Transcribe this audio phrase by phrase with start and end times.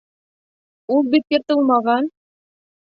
[0.95, 2.13] Ул бит йыртылмаған.